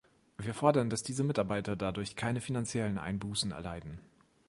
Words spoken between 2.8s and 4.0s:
Einbußen erleiden.